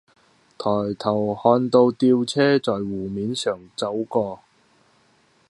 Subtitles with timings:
[0.57, 4.39] 抬頭看到吊車在湖面上走過